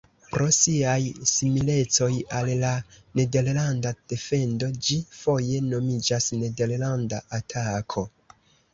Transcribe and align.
Pro 0.35 0.45
siaj 0.59 1.03
similecoj 1.31 2.07
al 2.39 2.49
la 2.63 2.71
nederlanda 3.21 3.93
defendo 4.15 4.73
ĝi 4.89 4.99
foje 5.21 5.63
nomiĝas 5.71 6.33
nederlanda 6.43 7.25
atako. 7.43 8.11